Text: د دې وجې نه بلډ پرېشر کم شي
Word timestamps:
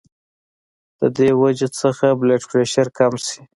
د 0.99 1.01
دې 1.17 1.29
وجې 1.41 1.67
نه 2.01 2.09
بلډ 2.19 2.41
پرېشر 2.51 2.87
کم 2.97 3.13
شي 3.25 3.41